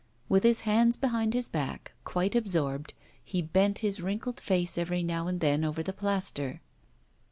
With 0.27 0.41
his 0.41 0.61
hands 0.61 0.97
behind 0.97 1.35
his 1.35 1.47
back, 1.47 1.91
quite 2.05 2.33
absorbed, 2.33 2.95
he 3.23 3.39
bent 3.43 3.77
his 3.85 4.01
wrinkled 4.01 4.39
face 4.39 4.75
every 4.75 5.03
now 5.03 5.27
and 5.27 5.41
then 5.41 5.63
over 5.63 5.83
the 5.83 5.93
plaster. 5.93 6.59